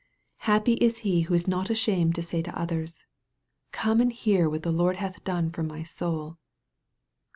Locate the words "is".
0.81-0.97, 1.35-1.47